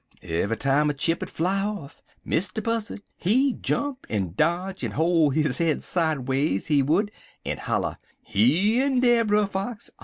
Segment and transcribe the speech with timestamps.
[0.23, 2.63] "En eve'y time a chip ud fly off, Mr.
[2.63, 7.11] Buzzard, he'd jump, en dodge, en hol' his head sideways, he would,
[7.45, 9.91] en holler: "'He in dar, Brer Fox.